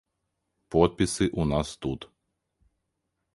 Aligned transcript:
Подпісы 0.75 1.25
ў 1.27 1.41
нас 1.51 1.67
тут. 1.87 2.09